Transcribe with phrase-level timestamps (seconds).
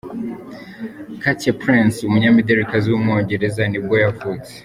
[1.21, 4.51] Katie Price, umunyamidelikazi w’umwongereza ni bwo yavutse.